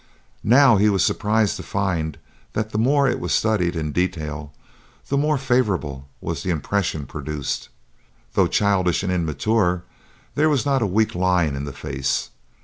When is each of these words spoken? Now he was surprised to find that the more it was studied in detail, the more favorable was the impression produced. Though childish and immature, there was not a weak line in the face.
Now 0.43 0.77
he 0.77 0.89
was 0.89 1.05
surprised 1.05 1.57
to 1.57 1.61
find 1.61 2.17
that 2.53 2.71
the 2.71 2.79
more 2.79 3.07
it 3.07 3.19
was 3.19 3.31
studied 3.33 3.75
in 3.75 3.91
detail, 3.91 4.51
the 5.09 5.15
more 5.15 5.37
favorable 5.37 6.09
was 6.19 6.41
the 6.41 6.49
impression 6.49 7.05
produced. 7.05 7.69
Though 8.33 8.47
childish 8.47 9.03
and 9.03 9.11
immature, 9.11 9.83
there 10.33 10.49
was 10.49 10.65
not 10.65 10.81
a 10.81 10.87
weak 10.87 11.13
line 11.13 11.55
in 11.55 11.65
the 11.65 11.71
face. 11.71 12.31